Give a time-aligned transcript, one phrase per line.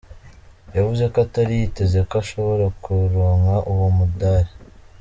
[0.75, 4.51] Yavuze ko atari yiteze ko ashobora kuronka uwo mudari.